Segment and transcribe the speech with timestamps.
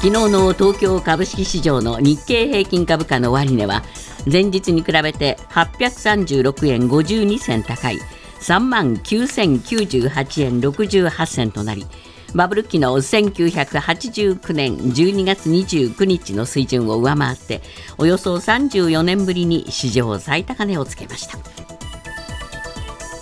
[0.00, 3.82] 昨日の東京株式市場の日経平均株価の終値は
[4.30, 7.98] 前日に比べて836円52銭高い。
[8.40, 11.84] 3万9098円68銭となり
[12.32, 17.60] バブル期の1989年12月29日の水準を上回って
[17.98, 21.38] およそ34年ぶりに史上最高値をつけました。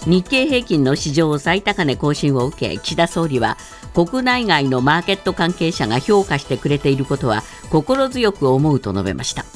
[0.06, 3.56] 日経平均の史上最高値更新を受け岸田総理は
[3.96, 9.46] 国内外のマーケット関係者が評価してくれていることは心強く思うと述べました。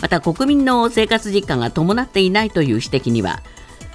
[0.00, 3.40] また国民の生活実感が伴っていないという指摘には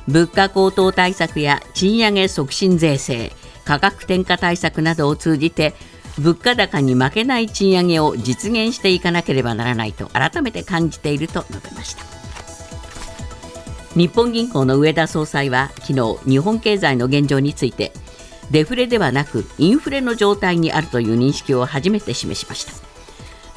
[0.07, 3.33] 物価高騰対策や賃上げ促進税制
[3.65, 5.73] 価格転嫁対策などを通じて
[6.17, 12.05] 物価高に負けない賃上げを実現していかなければならないと改めて感じていると述べました。
[13.95, 17.91] 日本銀行の上田総裁は昨日日本経済の現状について
[18.51, 22.73] デフレではなくインフレの状態にあるという認識を初めて示しました。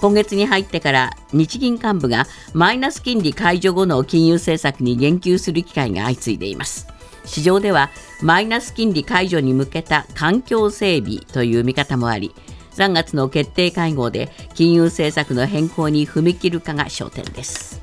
[0.01, 6.89] 今月に入ってから日銀幹部がマイナス金利解除後の金融政策に言及する機会が相次いでいます。
[7.25, 7.91] 市場では
[8.21, 12.35] マイナス金利解除に向けた環境整備という見方もあり
[12.73, 17.81] 3月の決定会合で金融政策の変更に踏み切るかが焦点です。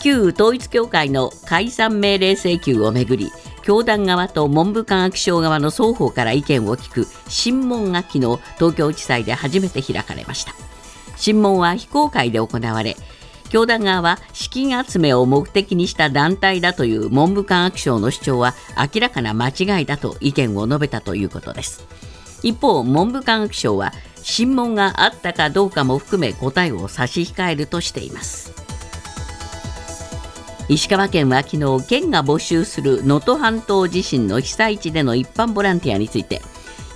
[0.00, 3.32] 旧統一教会の解散命令請求をめぐり
[3.64, 10.52] 教団側と文部科学省側の双方から意見を聞く審問が昨日東京地裁で初めて開かれました。
[11.16, 12.96] 審問は非公開で行われ
[13.48, 21.86] 教団側は資金集めを目的にした団体だという文部科学省の主張は明らかな間違いだと意見を述べたということです。
[22.42, 28.53] 一方文部科学省は審問があったかどうかも含め答えを差し控えるとしています。
[30.68, 36.40] 石川県は昨日県が募集する能登半島地震の被災地での一般ボランティアについて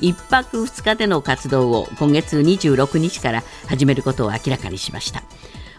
[0.00, 5.22] 1泊2日での活動を今月26日から始めることを明らかにしました。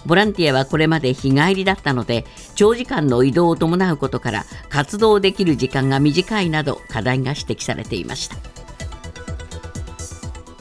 [0.06, 8.38] ボランティアはこれまで日帰りだったので長時間の移動を伴うことから活動できる時間が短いなど課題が指摘されていました。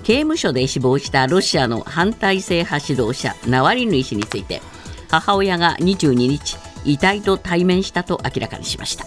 [0.03, 4.63] 刑務所で死亡したロシアの反体制派指導者ナワリヌイ氏について
[5.11, 9.07] 母親が22日遺体と対面したと明らかにしました。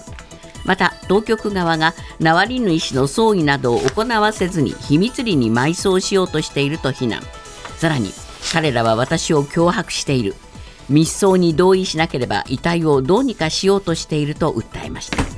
[0.64, 7.22] また当局側がナワリヌイ氏の葬儀などを行わせずに秘密裏に埋葬しようとしていると非難。
[7.78, 8.12] さらに
[8.54, 10.36] 彼らは私を脅迫している。
[10.90, 15.31] 密葬に同意しなければ遺体をどうにかしようとしていると訴えました。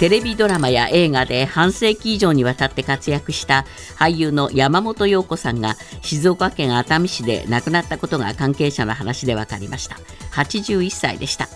[0.00, 3.66] テレビドラマや映画で半世紀以上にわたって活躍した
[3.98, 9.96] 俳優の山本陽子さんが静岡県熱海市で亡くなったことが関係者の話で分かりました。
[10.32, 11.48] 81歳でした。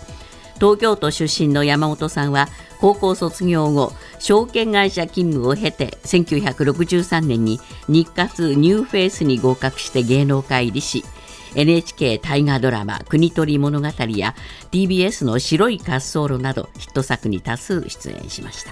[0.59, 2.47] 東京都出身の山本さんは
[2.79, 11.03] 高校卒業後証券会社勤務を経て1963年に日活ニューフェイスに合格して芸能界入りし
[11.55, 14.35] NHK 大河ドラマ「国取物語」や
[14.71, 18.71] TBS の「白い滑走路」などヒット作に多数出演しました。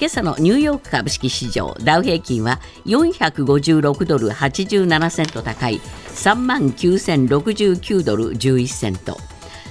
[0.00, 9.16] 今朝のニューヨーク株式市場ダウ平均は456ドル87セント高い3万9069ドル11セント。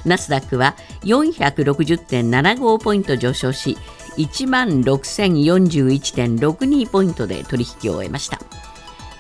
[0.06, 3.78] ナスダックは460.75ポイント上昇し
[4.18, 8.40] 1万6041.62ポイントで取引を終えました。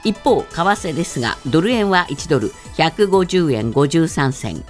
[0.03, 4.63] 一方為替ですがドル円は1ドル150円53銭。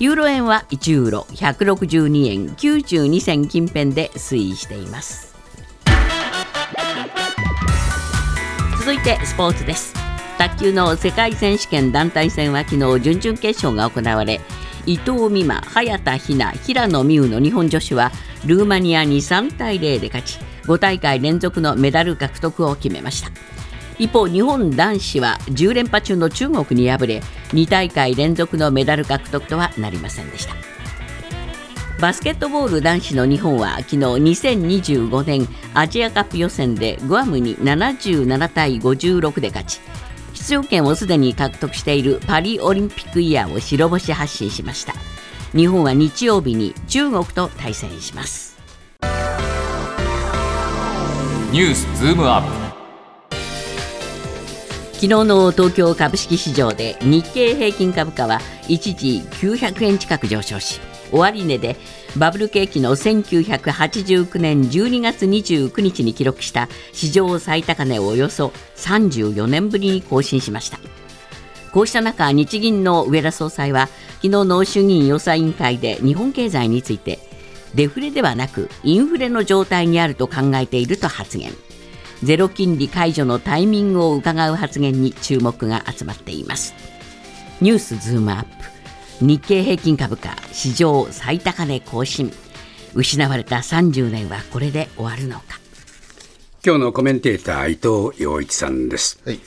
[0.00, 5.34] ユーロ円は1ユーロ162円92銭近辺で推移しています。
[8.78, 9.94] 続いてスポーツです。
[10.36, 14.40] 卓球の世界選手権団体戦は昨日準々決勝が行われ
[14.84, 18.10] 伊藤美誠、早田ひな、平野美宇の日本女子は
[18.44, 23.30] ルーマニアに3対0で勝ち5大会連続のメダル獲得を決めました。
[23.98, 30.54] 一方日本男子は10連覇中の中国に敗れ2大会連続のメダル獲得とはなりませんでした。
[32.00, 39.80] バスケットボール男子の日本は昨日2025年アジアカップ予選でグアムに77対56で勝ち
[40.34, 44.92] 出場権をすでに獲得しているパリオリンピックイヤーを白星発進しました。
[45.52, 48.58] 日本は日曜日に中国と対戦します。
[51.52, 52.63] ニュースズームアップ。
[55.04, 60.80] 昨日の東京株式市場で日経平均株価は一時900円近く上昇し
[61.12, 61.76] 終値で
[62.16, 70.78] バブル景気の1989年12月29日に記録した史上最高値をおよそ34年ぶりに更新しました。
[71.70, 73.88] こうした中日銀の上田総裁は
[74.22, 77.18] 昨日の衆議院予算委員会で日本経済について
[77.74, 81.52] デフレではなくインフレの状態にあると考えていると発言。
[82.22, 86.74] ゼロ金利解除のタイミングを伺う発言に注目が集まっています。
[87.60, 88.48] ニュースズームアップ。
[89.20, 92.32] 日経平均株価史上最高値更新。
[92.94, 95.60] 失われた30年はこれで終わるのか。
[96.64, 99.40] 今日のコメンテーター伊藤洋一さんです、はい。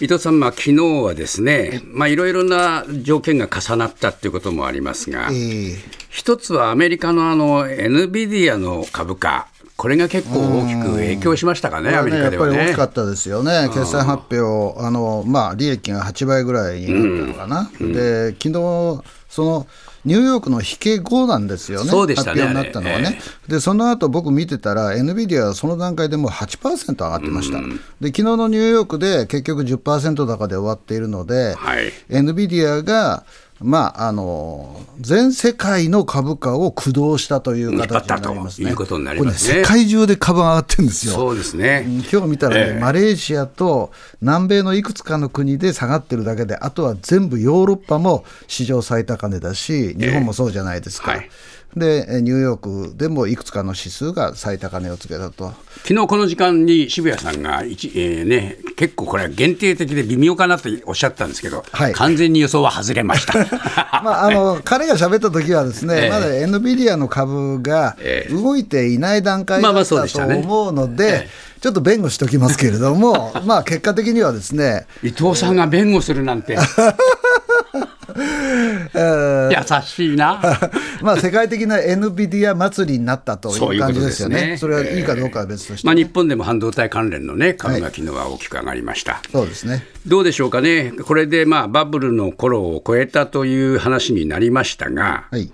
[0.00, 9.48] 伊藤さん、まあ昨日はですね、まあいろいろな条件が重なったということもありますが、えー一つはアメリカのあの NVIDIA の株価、
[9.82, 12.36] これが結構大きく影響しましたかね、アメリこれはね。
[12.36, 12.84] やっぱり大きか。
[12.84, 19.66] ったですよね、決算発表、あのまあ、利益が8倍ぐらいになったのかな、で昨日その
[20.04, 27.58] ニューヨークの引け後なんですよね、そうでしたね発表になったのはね、でその後僕見てたら、NVIDIA はその段階でもう8%上がってました、
[28.00, 31.92] で昨日のニューヨークで結局10%高で終わっているので、はい。
[32.08, 33.24] NVIDIA が
[33.62, 38.66] まあ、あの全世界の株価を駆動したという形になりますね。
[38.66, 41.14] ということになりますねこれ世界中で株が上がってるんですよ。
[41.14, 41.84] そうですね。
[41.86, 51.12] うん今日見たらね、ええマレーシアと南米のいくつかの国で下がってるだけで、あとは全部ヨーロッパも史上最高値だし、日本もそうじゃないですか。
[51.12, 51.30] はい
[51.76, 55.52] で、えニューヨークでもいくつかの指数が最高値をつけたと。
[55.84, 61.92] 昨日この時間に渋谷さんが一、えーね、結構これは限定的で微妙かなとおっしゃったんですけど、はい。
[61.92, 63.38] 完全に予想は外れました。
[64.02, 66.10] まあ、あの彼が喋った時はですね、ええ。
[66.10, 68.32] まだ NVIDIA の株がええ。
[68.32, 76.58] 動いていない段階だったと思うので、えちょっと弁護しておきますけれども、 まあ結果的にはですね、伊藤さんが弁護するなんて
[78.14, 80.40] 優しいな。
[81.02, 84.36] まあ世界的な NVIDIA 祭りになったという感じですよね。
[84.36, 89.20] そういうねそれはいいかどうかは別として、まあ、日本でも半導体関連の、ね、株が昨日は大きく上がりました。
[89.30, 89.86] そうですね。
[90.06, 95.50] どうでしょうかね、これでまあバブルの頃を超えたという話になりましたが、はい。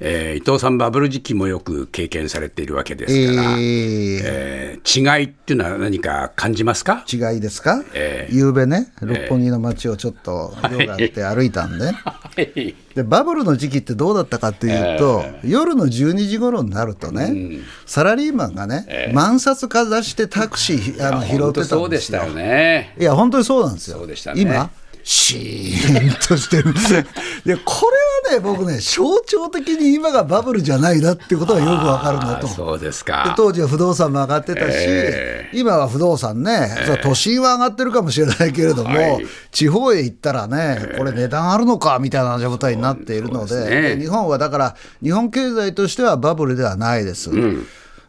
[0.00, 4.20] えー伊藤さん、バブル時期もよく経験されているわけですから、えー。
[4.24, 7.04] えー違いっていうのは何か感じますか？
[7.12, 11.92] 違いですか、ええ夕べね、六本木の街をちょっと用があって歩いたんで、
[12.94, 21.78] でバブルの時期ってどうだったかっていうと、夜の12時頃になるとね、サラリーマンがね、万札かざしてタクシーあの拾ってたんですよ。
[21.80, 22.32] そうでしたよ。
[22.32, 22.94] ね。
[22.98, 23.98] いや、本当にそうなんですよ。
[23.98, 24.40] そうでしたね。
[24.40, 24.70] 今、
[25.10, 26.74] シーンとしてる。
[27.46, 27.90] で、こ
[28.26, 32.46] れはね、僕ね、象徴的に今がバブルじゃないなっていうことがよくわかるなと。
[32.46, 33.32] あそうですでか。
[33.34, 47.30] 当時は不動産も上がってたし、え今は不動産ね、それは都心は上がってるかもしれないけれども、はい地方へ行ったらね、これ値段あるのかみたいな状態になっているので、ですねで日本はだから、日本経済としてはバブルではないです。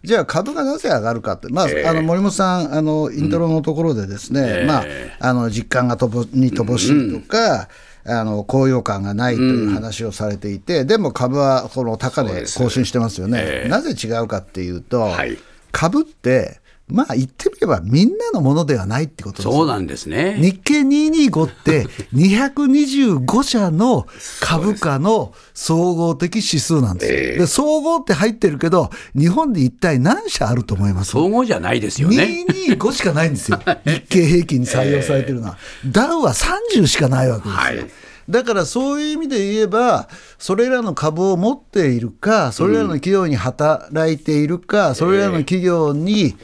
[0.04, 4.86] じゃあ株がなぜ上がるかって、まああの森本さん、あのイントロのところでですね、まあ、
[5.20, 7.68] あの実感がとぼに乏しいとか、
[8.06, 15.38] あの高揚感がないという話をされていて、でも株はこの高値更新してますよね、なぜ違うかっていうと、はい。
[15.72, 16.60] 株って、
[16.92, 20.38] まあ言ってみればみんなのものではないってことですよそうなんですね。
[20.42, 24.08] 日経225って 225社の
[24.42, 27.40] 株価の総合的指数なんですよ。
[27.40, 31.12] で総合って入ってるけど、日本で一体何社あると思います？
[31.12, 32.46] 総合じゃないですよね。
[32.50, 33.60] 225しかないんですよ。
[33.86, 35.58] 日経平均に採用されてるのは。
[35.86, 37.56] ダウは30しかないわけですよ。
[37.58, 37.92] はい
[38.30, 40.08] だからそういう意味で言えば、
[40.38, 46.38] それらの株を持っているか、それらの企業に働いているか、それらの企業に、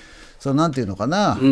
[0.45, 1.44] そのなんていうのかな、え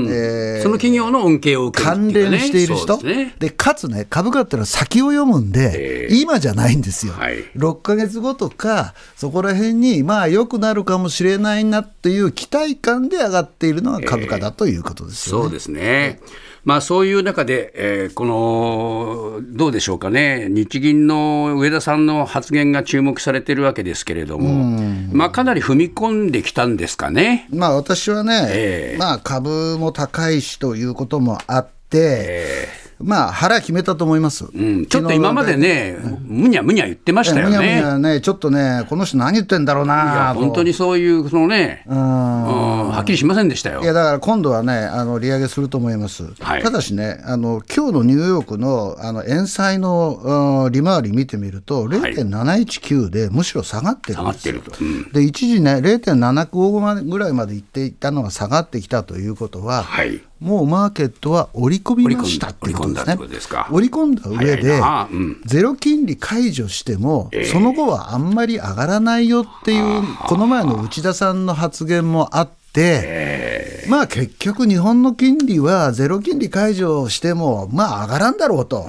[0.59, 2.13] ーその企業の恩恵を受けるね。
[2.13, 3.33] 連している人、ね。
[3.39, 7.43] でかつね、株価っていうのは先を読むんで、今じゃないんですよ、はい。
[7.55, 15.43] 6か月後とか、そこら辺に、まあ、良くなるかもしれないなっていう期待感で上がっているのが株価だということですよね。
[15.43, 16.19] そうですね。
[16.65, 24.79] まあそういう中で、えーこのどうでしょうかね、日銀の上田さんの発言が注目されているわけですけれども、
[25.11, 27.47] まあかなり踏み込んできたんですかね。
[27.51, 28.97] まあ私はね、ええ。
[28.97, 32.67] まあ株も高いしということもあって、
[32.99, 34.45] まあ腹決めたと思います。
[34.45, 37.75] うん、ちょっと今までね、むにゃむにゃ言ってましたよむにゃむね。
[37.75, 42.03] にゃね、ちょっとね、この人何言ってんだろういな本当にそういうそのね、ううんん、
[42.89, 43.85] はっきりしませんでしたよい。
[43.85, 54.53] やだから今度はね、あの利上げすると思います、はいただしね、あの今日のニューヨークのあの円債のうん利回り見てみると、0.719でむしろ下がってる下んですよ。
[54.55, 54.83] がってると。
[54.83, 60.21] うんで一時ね、0.75ぐらいまでいっていたのが下がってきたということは、はい。
[60.39, 63.17] もうマーケットは織り込みましたっていうことですね。
[63.71, 64.79] 織り込んだ上早で
[65.13, 72.62] うん、ゼロ金利解除しても、その後はあんまり上がらないよっていう、この前の内田さんの発言もあって、
[73.87, 78.87] まあ結局、日本の金利はゼロ金利解除しても、まあ上がらんだろうと。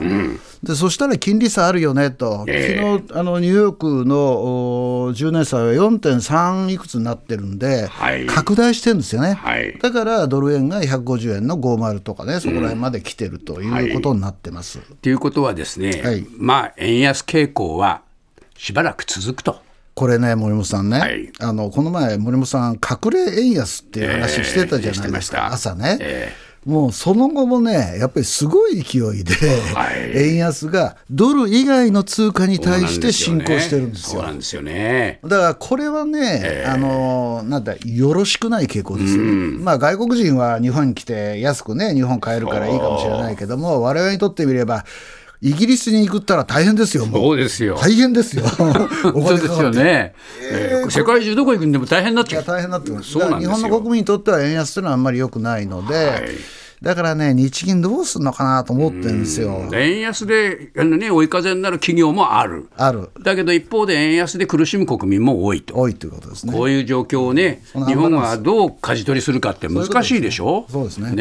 [0.62, 8.26] でそしたら金利差あるよねと、え昨日あのニューヨークのお10年債は4.3いくつになってるんで、はい。
[8.26, 9.78] 拡大してるんですよね、はい。
[9.78, 14.78] だからドル円が150円の50とかね、そこら辺まで来てるということになってます。
[15.02, 16.26] ということはですね、はい。
[16.38, 18.00] まあ、円安傾向は
[18.56, 19.60] しばらく続くと。
[19.94, 21.32] これね、森本さんね、はい。
[21.40, 26.32] あのこの前、森本さん、隠れ円安っていう話してたじゃないですか、えー朝ね、え
[26.64, 29.34] もうその後もね、やっぱりすごい勢いで、
[29.74, 30.12] はい。
[30.14, 34.20] 円安がドル以外の通貨に対して進行してるんですよ。
[34.20, 35.20] そうなんですよね。
[35.22, 39.22] だからこれはね、あのなんだ、よろしくない傾向ですよ。
[39.22, 44.84] ね、まあ、外国人は日本に来て、安くね、日本買えるからいいかもしれないけども、我々にとってみれば、
[45.46, 47.22] イギリスに行くったら大変ですよ、もう。
[47.22, 47.76] そうですよ。
[47.78, 48.44] 大変ですよ、
[49.14, 49.60] おそうです。
[49.62, 52.44] よね、えー世界中どこ行くんでも大変になっちゃう。
[52.44, 53.10] 大変になってます。
[53.10, 56.22] そうなんです日本の国民にとっては円安というのはあんまり良くないので、はい
[56.82, 59.70] だからね、日銀どうするのかなと思ってるんですよ。
[59.72, 62.66] 円安で、あのね、追い風になる企業もある。
[62.76, 65.76] ある、だけど一方で円安で苦しむ国民も多いと。
[65.76, 66.52] 多いということですね。
[66.52, 70.66] こういう状況をね、日本はどう舵取りするかって難しいでしょ？
[70.70, 71.16] そうですねね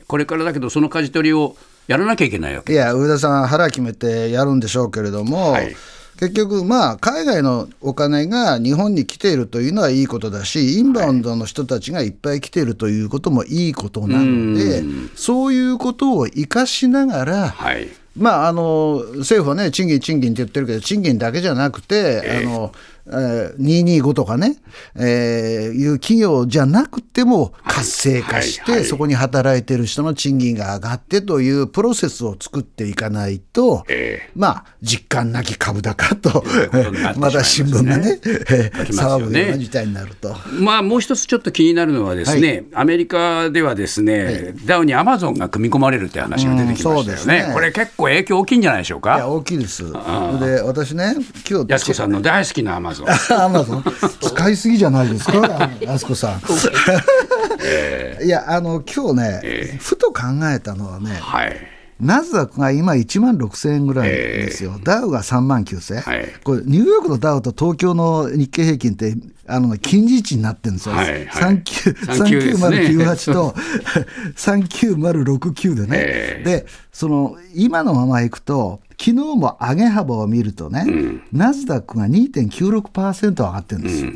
[0.00, 1.54] えこれからだけど、その舵取りを
[1.86, 2.72] やらなきゃいけないわけ。
[2.72, 5.74] いや、上田さん、腹決めてやるんでしょうけれども、はい
[6.16, 14.84] 結局、まあ、海外のお金が日本に来ているというのはいいことだし、インバウンドの人たちがいっぱい来ているということもいいことなので、
[15.16, 17.88] そういうことを生かしながら、はい。
[18.16, 22.72] まあ、あの政府はね、賃金、賃金って言ってるけど、賃金だけじゃなくて、あの
[23.06, 24.56] えー225とかね、
[24.96, 37.14] えーいう企業じゃなくても活性化して、そこに働いてる人の賃金が上がってというプロセスを作っていかないと、えまあ、実感なき株高と まいますね。
[37.16, 40.36] また新聞がね、騒ぐような事態になると。
[40.60, 47.46] まあ、もう一つちょっと気になるのはですね、アメリカではですね、ダウにアマゾンが組み込まれるって話が出てきましたよですね。
[47.48, 47.50] ね。
[47.52, 49.28] これ結構影響大きいんじゃないでしょういやか。
[49.28, 49.84] 大きいです。
[49.84, 51.14] で私ね
[51.48, 53.08] 今日安子さんの大好きなアマゾン。
[53.40, 53.84] アマゾン。
[54.20, 56.40] 使いすぎじゃないですか、 あすこさん。
[58.24, 61.56] いや、あの今日ね、ふと考えたのはね、はい。
[62.00, 66.28] ナスダックが今1万6000円ぐらいですよ、ダウが3万9000円、はい。
[66.42, 69.14] これ、ニューヨークのダウと東京の日経平均って、
[69.46, 71.62] あの近似値になってるんですよ、はいはい。
[71.62, 73.54] 39 3998と
[74.36, 76.44] 3969でね、ええ。
[76.44, 80.86] でその今のままいくと、昨日も上げ幅を見るとね、
[81.32, 84.12] ナスダックが2.96%上がってるんですよ。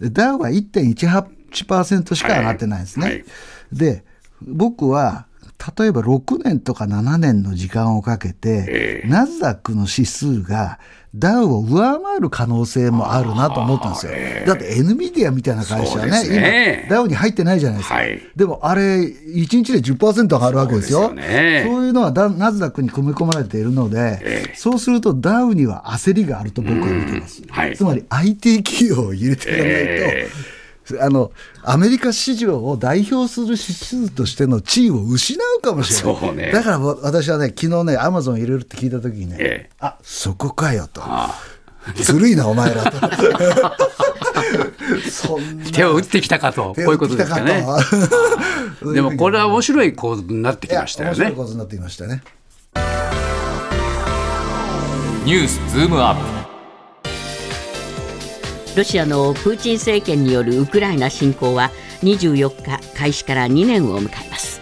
[0.00, 3.06] でダウは1.18%しか上がってないんですね。
[3.06, 3.14] はい。
[3.14, 3.24] はい
[3.72, 4.04] で
[4.42, 5.26] 僕は
[5.78, 9.08] 例えば6年とか7年の時間をかけて、ええ。
[9.08, 10.78] ナスダックの指数が
[11.18, 14.12] ダウを上回る可能性もあるなと思ったんですよ。
[14.46, 16.86] だって NVIDIA みたいな会社はねね。
[16.88, 17.94] 今、ダウに入ってないじゃないですか。
[17.94, 18.20] はい。
[18.36, 21.06] でもあれ、1日で10%上がるわけですよ。
[21.06, 21.64] そうね。
[21.66, 24.54] そういうのはダナスダックに組み込まれているので、ええ。
[24.54, 27.42] そうするとダウには焦りがあると僕は見てます。
[27.48, 27.76] はい。
[27.76, 30.28] つまり IT 企業を入れていかないと、え
[31.00, 36.52] あのアメリカ市場を代表する指数としての地位を失うかもしれない、そうね。
[36.52, 39.70] だからわ私はね、昨日ね、アマゾン入れるって聞いたときにね、ええ。
[39.80, 41.02] あそこかよと、
[41.96, 42.98] ずるいな、お前らと。
[45.10, 45.64] そんな。
[45.72, 47.66] 手を打ってきたかと、こういうことですかね。
[48.82, 51.36] ね でもこれは面白い構図になってきましたよ面白いね。
[51.36, 52.22] ことになってきましたね。
[55.24, 56.45] ニュースズームアップ
[58.76, 61.70] ロシアのプーチン政権によるウクライナ侵攻は
[62.02, 64.60] 24日開始から2年を迎えます。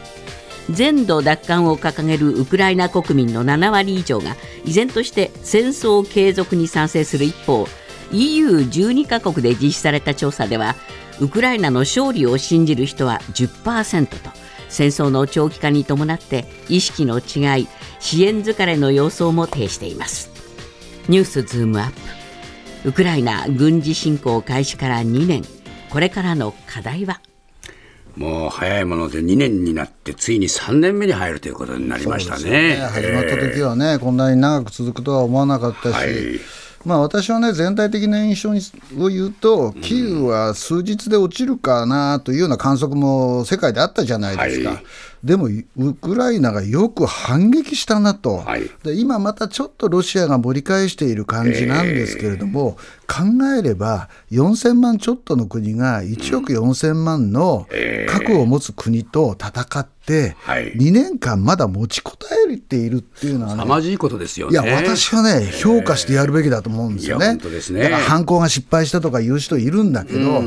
[0.70, 7.66] 全土奪還を掲げるウクライナ国民の7割以上が依然として戦争継続に賛成する一方
[8.12, 10.76] EU12 カ国で実施された調査では
[11.20, 14.30] ウクライナの勝利を信じる人は10%と
[14.68, 17.68] 戦争の長期化に伴って意識の違い
[17.98, 20.30] 支援疲れの様相も呈しています。
[21.08, 22.23] ニュースズームアップ。
[22.84, 25.42] ウクライナ軍事侵攻開始から2年。
[25.88, 27.22] これからの課題は？
[28.14, 32.76] もう早いもので2年になって、ついに3年目に入るということになりましたね。
[32.76, 36.40] 始まった時はね、こんなに長く続くとは思わなかったし、はい。
[36.84, 38.60] まあ、私はね、全体的な印象に
[38.98, 44.70] を言うと、キーウは数日で落ちるかなというような観測も世界であったじゃないですか。
[44.72, 44.84] はい
[45.24, 48.70] でも、ウクライナがよく反撃したなと、はい。
[48.82, 52.76] で今またちょっとロシアが盛り返している感じなんですけれども、
[53.06, 53.24] 考
[53.58, 57.66] えれば、4000万ちょっとの国が1億4000万の
[58.08, 60.74] 核を持つ国と戦って、はい。
[60.74, 64.52] 2年間まだ持ちこたえているっていうのはね、凄まじいことですよね。
[64.52, 67.38] いや、私はね、評価してやるべきだと思うんですよね。
[67.72, 67.84] ね。
[67.84, 70.42] だから犯行が失敗したとか言う人いるんだけど、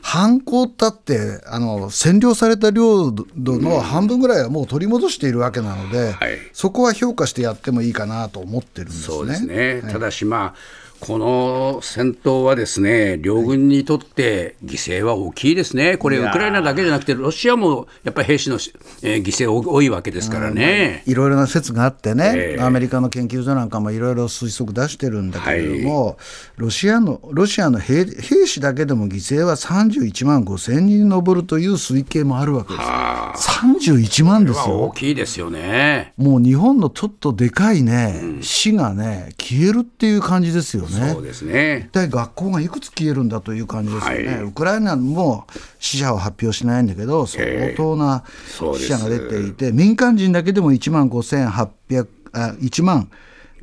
[0.00, 6.38] 犯行だってあの占領された領土の半分ぐぐらいはもう取り戻しているわけなので、はい。
[6.52, 9.02] そこは評価してやってもいいかなと思ってるんですね。
[9.02, 18.56] そうですね、ただし、まあ、この戦闘はですね両軍にとって犠牲は大きいですね、これ、ウクライナだけじゃなくて、ロシアもやっぱり兵士の、
[19.02, 21.02] えー犠牲多いわけですからね。
[21.06, 26.18] いろいろな説があってね、ええアメリカの研究所なんかもいろいろ推測出してるんだけれども、
[26.56, 33.48] ロシアのロシアの兵兵士だけでも犠牲は31万5千人に上るという推計もあるわけです。
[33.60, 34.92] 31万です大よ。
[34.94, 36.12] きいですよね。
[36.16, 40.91] もう日本のちょっとでかいね、死がね、消えるっていう感じですよね。
[40.92, 41.88] そうですね。
[41.88, 44.42] 一体学校がいくつ消えるんだという感じですよね、はい。
[44.42, 45.46] ウクライナも
[45.78, 53.10] 死者を発表しないんだけど、相当な死者が出ていて、民間人だけでも1万5800あ1万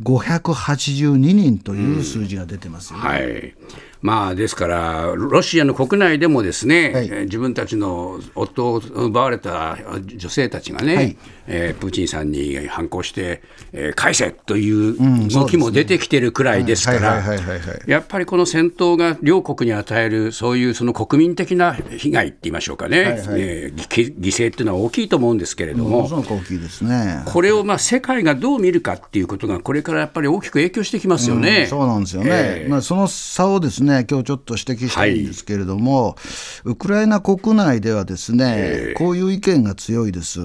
[0.03, 3.05] 582人という数字が出てますよね。
[3.05, 3.53] はい
[4.01, 9.77] まあ、ですから、ロシアの国内でもですね、はいえー自分たちの夫を奪われた
[10.15, 13.41] 女性たちがね、はいえープーチンさんに反抗して、
[13.73, 26.13] えー返せという動きも出てきてるくらいですかはいらやっぱりこの戦闘が両国に与える、そういうその国民的な被害って言いましょうかね、はいはいえー犠犠牲っていうのは大きいと思うんですけれどもものす。
[26.13, 27.23] ごく大きいですね。
[27.25, 31.67] これをまあ世界がどう見るかっていうことが、これからやっぱり大きく影響してきますよね。
[31.69, 32.69] そうなんですよね、ええ。
[32.69, 35.45] まあ、その差をですね今日ちょっと指摘したいんです。
[35.45, 36.15] けれども、
[36.63, 40.39] ウクライナ国内ではですね、こういう意見が強いです。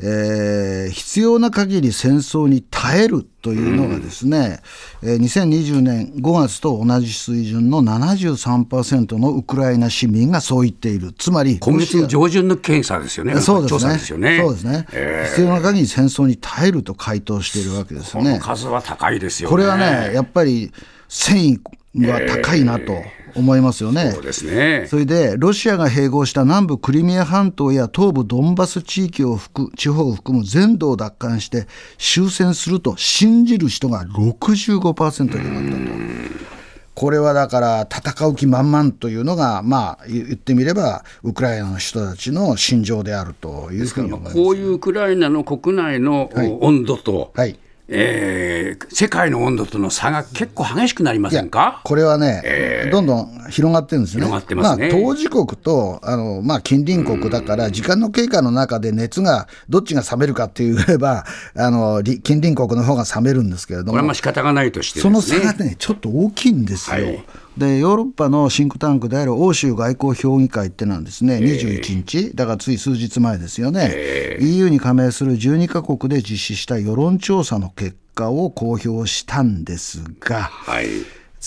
[0.00, 4.60] えー必要な限り戦争に耐えるというのがですね、
[5.02, 11.12] えー2020年5月と同じ水準の73%のウクライナ市民がそう言っている。
[11.12, 13.92] つまり今月上旬の検査ですよね、そうですね。
[13.94, 14.38] ですよね。
[14.42, 14.86] そうですね、
[15.28, 18.38] 必要な限り戦争に耐えると回答しているわけですこのね。
[18.40, 19.50] 数は高いですよね。
[19.50, 20.72] これはね、やっぱり
[21.08, 21.60] 戦
[21.94, 23.02] 意は高いなと
[23.36, 24.12] 思いますよね。
[24.12, 24.86] そうですね。
[24.88, 31.66] それで、ロシアが併合した南部クリミア半島や東部ドンバス地域を含地方を含む全土を奪還して
[31.98, 36.56] 終戦すると信じる人が65%になったと。
[36.94, 44.34] これはだから戦う気満々というのが、まあ、言ってみればウクライナの人たちの心情であるというふうに思います。
[44.34, 51.80] こういうウクライナの国内の温度と、はいえー世界の温度との差が結構激しくなりませんか？
[51.84, 54.26] これはね、どんどん広がってるんですね。
[54.26, 65.40] ますねあ、当事国とあの、まあ、近隣国だから、時間の経過の中で熱がどっちが冷めるかって言えばあの、り近隣国の方が冷めるんですけれどもこれはまあ、仕方がないとしてそのですね。
[65.40, 66.96] 差がね、ちょっと大きいんですよ。
[66.96, 67.24] はい
[67.56, 80.86] でヨーロッパのシンクタンクである欧州外交評議会ってなんですね、21日、だからつい数日前ですよね、EU に加盟する12カ国で実施した世論調査の結果を公表したんですが、はい。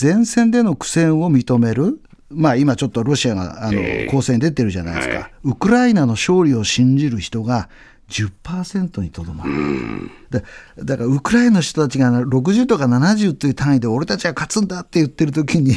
[0.00, 5.30] 前線での苦戦を認める、まあ、今ちょっとロシアがあの攻勢に出てるじゃないですか、はい。
[5.44, 7.68] ウクライナの勝利を信じる人が
[8.10, 10.10] 10%にとどまる。
[10.30, 10.42] だ
[10.78, 15.74] だからウクライナの人たちが60とか70という単位で俺たちは勝つんだって言ってる時に、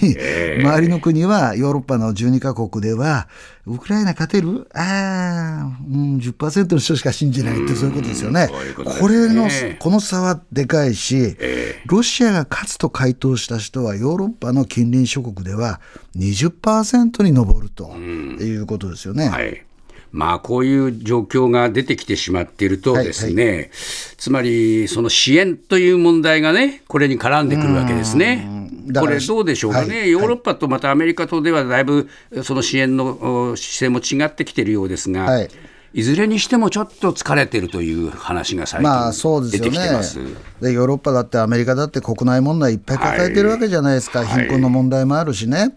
[0.63, 3.27] 周りの国はヨーロッパの12カ国では
[3.65, 4.67] ウクライナ勝てる？
[4.73, 8.47] ああ、うん、10%の人しか信じないってそういうことですよね。
[8.47, 9.47] そういうこねこれの
[9.79, 11.37] この差はでかいし、
[11.85, 15.81] ロシアが勝つと回答した人はヨーロッパの近隣諸国では
[16.17, 19.29] 20%に上るということですよね。
[19.29, 19.65] はい
[20.13, 23.71] まあ、こういう状況が出てきてしまっているとですね、
[24.15, 28.47] つまりその支援という問題がね、これに絡んでくるわけですね。
[28.95, 32.09] これどうでしょうかね、はいヨーロッパとまたアメリカとではだいぶ
[32.43, 35.49] その支援のお姿勢も違ってきているようですが、はい。
[35.93, 40.19] い、ずれにしてもちょっと疲れてるという話が最まあそう近出てきてます。
[40.61, 45.75] でヨーロッパだってアメリカだって国内問題いっぱい抱えてるわけじゃないですか、貧困の問題もあるしね。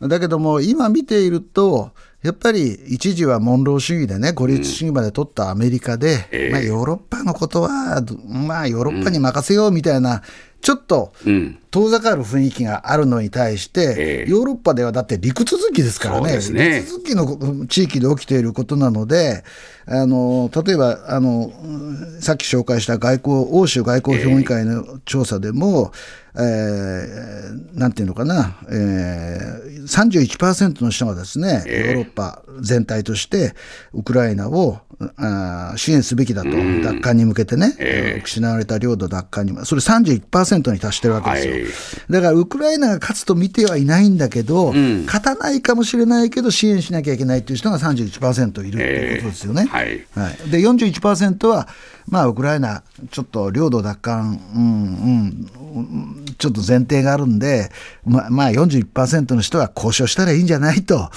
[0.00, 1.90] だけども今見ていると
[2.24, 10.22] やっぱり一時はモンロー主義でね孤立主義まで取ったアメリカで、まあ、ヨーロッパのことはどまあヨーロッパに任せようみたいな、
[10.62, 11.58] ちょっとうん。
[11.70, 14.30] 遠ざかる雰囲気があるのに対して、ええ。
[14.30, 16.78] ヨーロッパではだって陸続きですからね、ね。
[16.78, 19.44] 陸続きの地域で起きていることなので、
[19.86, 25.92] あの例えばあのうんさっき紹介した外交欧州外交評議会の調査でも、
[26.36, 27.34] えー
[27.74, 33.54] なんていうのかな、えー、31%の人がですね、ヨーロッパ全体として
[33.92, 34.78] ウクライナを
[35.16, 41.52] あー支援すべきだと、奪還に向けてね、失われた領土奪還にも、それ31%に達してるわけですよ。
[41.52, 41.64] はい。
[42.10, 44.72] だからウクライナが勝つと見てはいないんだけど、
[45.06, 49.68] 勝たないかもしれないけど、支援しなきゃいけないという人が31%いるということですよね。
[49.74, 51.66] はいはい、で41%は、
[52.06, 57.70] まあ、ウクライナ、ちょっと領土奪還、うんうんうん、ちょっと前提があるんで、
[58.04, 61.10] ままあ、41%の人は交渉したらいいんじゃないと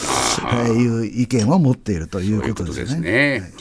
[0.74, 3.12] いう意見を持っているということですよね。
[3.40, 3.52] ね。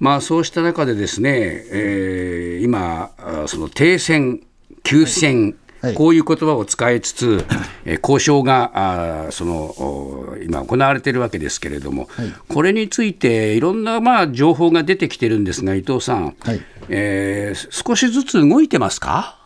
[0.00, 1.30] まあ、そうした中でですね、
[1.70, 3.10] えー、今、
[3.46, 4.40] その停戦、
[4.82, 5.54] 休戦、はい、
[5.94, 7.44] こういう言葉を使いつつ、
[7.84, 19.38] え交渉があその今、行われているわけですけれども、はい、これについていろんなまあ情報が出てきてるんですが、伊藤さん、はい、えー、少しずつ動いてますか？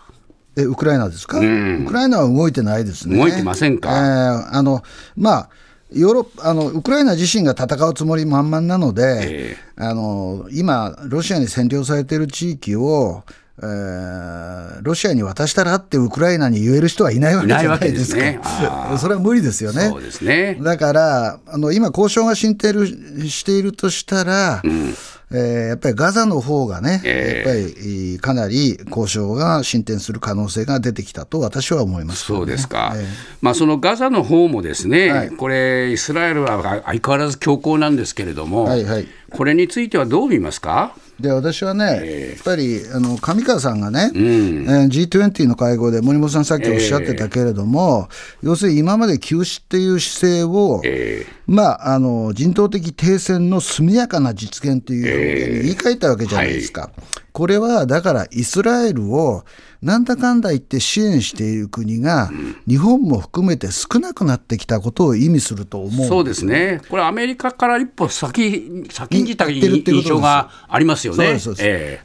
[0.56, 3.16] えウクライナですか、うん、ウクライナは動いてないですね。
[3.16, 3.90] 動いてませんか？
[3.90, 4.82] えー、あの
[5.16, 5.50] まあ
[5.92, 13.24] ヨーロあのウクライナ自身が戦うつもり満々なので、えー、あの今、ロシアに占領されている地域を、
[13.62, 18.20] えー、ロシアに渡したらってウクライナに言える人はいないわけじゃないですか。
[18.20, 18.40] ね、
[18.98, 19.88] それは無理ですよね。
[19.88, 20.58] そうですね。
[20.60, 22.86] だからあの今、交渉が進展
[23.28, 24.94] しているとしたら、うん。
[25.32, 33.06] えー、やっぱりガザの方がね、えー、やっぱりかなり交渉が進展する可能性が出てきたと私は思います、ね、そうですか、えー、
[33.40, 40.96] まあ、そのガザの方もですね、はい、これ、イスラエルは相変わらず強硬なんですけれども、はいはい、これについてはどう見ますか？
[41.20, 48.08] で私はね、えー、やっぱりあの上川さんがね、うん、えー、G20 の会合で森本さん、さっきおっしゃってたけれども、
[48.42, 56.82] えー、要するに今まで休止っていう姿勢を、えー、まあ、あの人道的停戦の速やかな実現というに言い換えたわけじゃないですか。
[56.82, 56.92] はい、
[57.40, 59.44] これはだからイスラエルを
[59.80, 62.28] なんだかんだ言って支援している国が、
[62.68, 71.38] 日本も含めて少なくなってきたことを意味すると思うそうですね、これ、アメリカから一歩先先んじた印象がありますよね。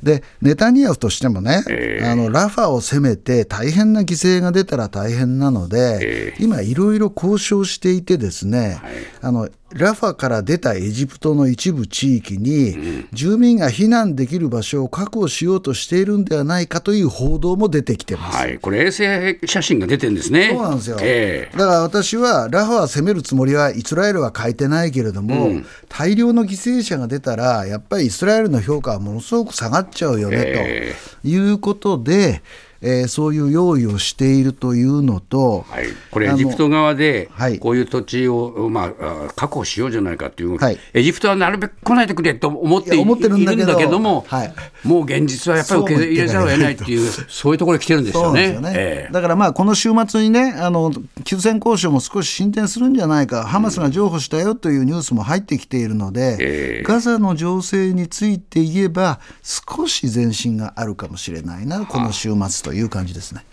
[0.01, 20.51] でネタニヤフとしてもね、えー、あのラファを攻めて大変な犠牲が出たら大変なので、えー、今、いろいろ交渉していてですね、はい、あのラファから出たエジプトの一部地域に、住民が避難できる場所を確保しようとしているんではないかという報道も出てきてます、はい、これ、衛星写真が出てるんですね。
[20.54, 32.43] そうなんですよ、えー、だから私は、ラファは攻めるつもりはイスラエルは書いてないけれども、うん、大量の犠牲者が出たら、やっぱりイスラエルの評価はものすごく下がっちゃうよね、えー、ということで、
[32.74, 32.74] えー、
[33.07, 48.55] そういう用意をしているというのと、はい、これ、エジプト側で、こういう土地を、まあ、確保しようじゃないかという、はい、エジプトはなるべく来ないでくれと思っているんだけども、はい、もう現実はやっぱり受け入れざるを得ないっていう、そういうところに来てるんですよね。
[48.55, 48.73] よね。
[48.75, 50.91] えー、だからまあ、この週末にね、あの
[51.23, 63.45] 休戦交渉も少し進展するんじゃないか、ハマスが譲歩したよというニュースも入ってきているので、えー、ガザの情勢について言えば、少し前進があるかもしれないな、この週末という感じですね。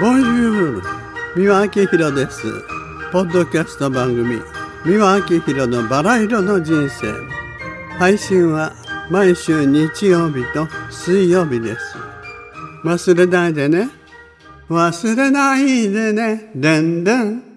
[0.00, 0.82] ボンジュール
[1.36, 2.42] 三輪明宏です。
[3.10, 4.40] ポッドキャスト番組
[4.84, 7.12] 三輪明宏のバラ色の人生
[7.98, 8.72] 配信は
[9.10, 11.96] 毎週日曜日と水曜日です。
[12.84, 13.88] 忘れないでね。
[14.68, 16.50] 忘れないでね。
[16.54, 17.47] でんでん。